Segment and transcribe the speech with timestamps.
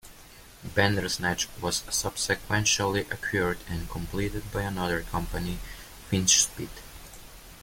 [0.63, 5.59] "Bandersnatch" was subsequently acquired and completed by another company,
[6.09, 6.71] "Finchspeed".